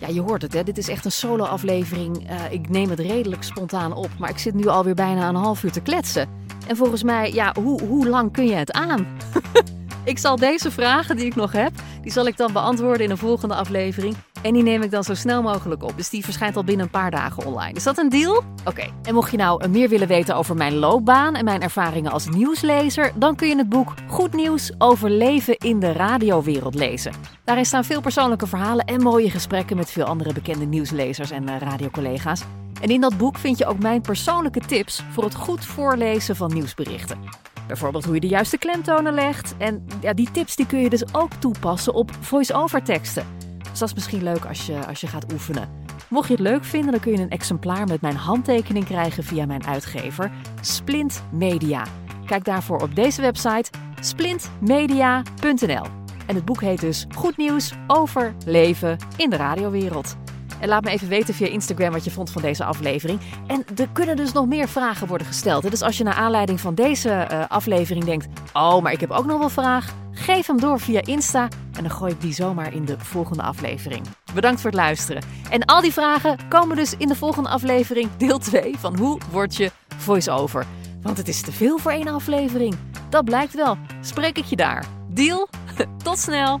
[0.00, 0.62] ja, je hoort het, hè?
[0.62, 2.30] Dit is echt een solo-aflevering.
[2.50, 5.72] ik neem het redelijk spontaan op, maar ik zit nu alweer bijna een half uur
[5.72, 6.28] te kletsen.
[6.66, 9.16] En volgens mij, ja, hoe, hoe lang kun je het aan?
[10.04, 13.18] ik zal deze vragen die ik nog heb, die zal ik dan beantwoorden in een
[13.18, 14.16] volgende aflevering.
[14.42, 15.96] En die neem ik dan zo snel mogelijk op.
[15.96, 17.72] Dus die verschijnt al binnen een paar dagen online.
[17.72, 18.42] Is dat een deal?
[18.64, 18.86] Oké.
[19.02, 23.12] En mocht je nou meer willen weten over mijn loopbaan en mijn ervaringen als nieuwslezer,
[23.14, 27.12] dan kun je het boek Goed Nieuws over leven in de radiowereld lezen.
[27.44, 31.58] Daarin staan veel persoonlijke verhalen en mooie gesprekken met veel andere bekende nieuwslezers en uh,
[31.58, 32.42] radiocollega's.
[32.80, 36.54] En in dat boek vind je ook mijn persoonlijke tips voor het goed voorlezen van
[36.54, 37.18] nieuwsberichten.
[37.66, 39.54] Bijvoorbeeld hoe je de juiste klemtonen legt.
[39.58, 43.49] En ja, die tips die kun je dus ook toepassen op voice-over teksten.
[43.70, 45.68] Dus dat is misschien leuk als je, als je gaat oefenen.
[46.08, 49.46] Mocht je het leuk vinden, dan kun je een exemplaar met mijn handtekening krijgen via
[49.46, 50.30] mijn uitgever
[50.60, 51.84] Splint Media.
[52.26, 55.84] Kijk daarvoor op deze website splintmedia.nl.
[56.26, 60.16] En het boek heet dus Goed nieuws over leven in de radiowereld.
[60.60, 63.20] En laat me even weten via Instagram wat je vond van deze aflevering.
[63.46, 65.70] En er kunnen dus nog meer vragen worden gesteld.
[65.70, 69.26] Dus als je naar aanleiding van deze uh, aflevering denkt: Oh, maar ik heb ook
[69.26, 69.94] nog wel een vraag.
[70.12, 71.48] Geef hem door via Insta
[71.80, 74.06] en dan gooi ik die zomaar in de volgende aflevering.
[74.34, 75.22] Bedankt voor het luisteren.
[75.50, 79.56] En al die vragen komen dus in de volgende aflevering, deel 2 van Hoe word
[79.56, 80.66] je voice-over?
[81.02, 82.76] Want het is te veel voor één aflevering.
[83.08, 83.76] Dat blijkt wel.
[84.00, 84.84] Spreek ik je daar.
[85.08, 85.48] Deal?
[86.04, 86.60] Tot snel!